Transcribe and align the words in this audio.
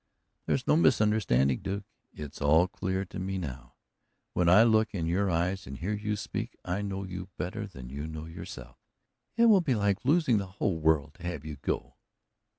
"There's 0.47 0.65
no 0.65 0.75
misunderstanding, 0.77 1.59
Duke 1.59 1.83
it's 2.11 2.41
all 2.41 2.67
clear 2.67 3.05
to 3.05 3.19
me 3.19 3.37
now. 3.37 3.75
When 4.33 4.49
I 4.49 4.63
look 4.63 4.95
in 4.95 5.05
your 5.05 5.29
eyes 5.29 5.67
and 5.67 5.77
hear 5.77 5.93
you 5.93 6.15
speak 6.15 6.57
I 6.65 6.81
know 6.81 7.03
you 7.03 7.29
better 7.37 7.67
than 7.67 7.91
you 7.91 8.07
know 8.07 8.25
yourself. 8.25 8.77
It 9.37 9.45
will 9.45 9.61
be 9.61 9.75
like 9.75 10.03
losing 10.03 10.39
the 10.39 10.47
whole 10.57 10.79
world 10.79 11.13
to 11.19 11.27
have 11.27 11.45
you 11.45 11.57
go!" 11.57 11.97